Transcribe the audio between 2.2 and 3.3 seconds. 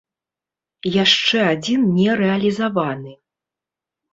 рэалізаваны.